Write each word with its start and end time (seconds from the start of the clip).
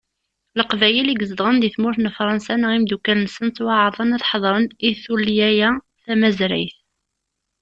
Leqbayel 0.57 1.07
i 1.11 1.15
izedɣen 1.23 1.57
di 1.61 1.69
tmurt 1.73 1.99
n 2.01 2.13
Fransa, 2.17 2.55
neɣ 2.55 2.71
imeddukkal-nsen, 2.73 3.47
ttwaɛerḍen 3.49 4.15
ad 4.15 4.25
ḥeḍren 4.29 4.65
i 4.89 4.91
tullya-a 5.03 5.69
tamazrayt. 6.03 6.77